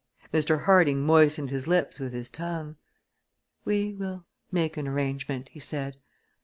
[0.33, 0.63] Mr.
[0.63, 2.75] Harding moistened his lips with his tongue.
[3.65, 5.97] "We will make an arrangement," he said.